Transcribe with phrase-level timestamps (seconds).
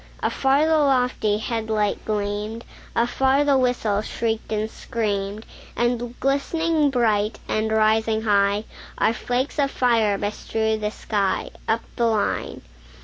[0.23, 2.65] Afar the lofty head light gleamed;
[2.95, 5.45] Afar the whistle shrieked and screamed;
[5.77, 8.63] And glistening bright, and rising high,
[8.97, 12.63] Our flakes of fire bestrewed the sky, Up the line.